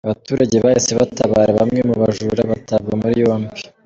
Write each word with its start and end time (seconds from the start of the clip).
Abaturage 0.07 0.55
bahise 0.63 0.91
batabara 0.99 1.51
bamwe 1.59 1.79
mu 1.87 1.95
bajura 2.01 2.41
batabwa 2.51 2.91
muri 3.01 3.15
yombi. 3.23 3.59